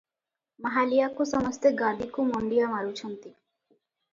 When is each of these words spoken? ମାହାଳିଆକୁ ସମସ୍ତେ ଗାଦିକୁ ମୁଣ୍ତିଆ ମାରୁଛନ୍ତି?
ମାହାଳିଆକୁ 0.67 1.27
ସମସ୍ତେ 1.33 1.73
ଗାଦିକୁ 1.81 2.25
ମୁଣ୍ତିଆ 2.33 2.73
ମାରୁଛନ୍ତି? 2.75 3.35